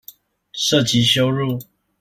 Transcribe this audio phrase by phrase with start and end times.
[0.53, 1.59] 涉及羞辱